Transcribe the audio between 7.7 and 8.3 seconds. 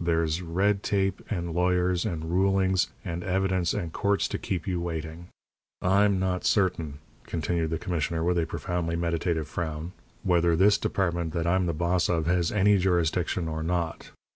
the commissioner,